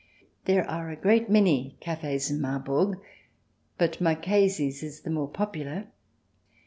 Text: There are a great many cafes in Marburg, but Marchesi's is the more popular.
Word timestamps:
There 0.45 0.67
are 0.67 0.89
a 0.89 0.95
great 0.95 1.29
many 1.29 1.77
cafes 1.79 2.31
in 2.31 2.41
Marburg, 2.41 2.97
but 3.77 4.01
Marchesi's 4.01 4.81
is 4.81 5.01
the 5.01 5.11
more 5.11 5.29
popular. 5.29 5.89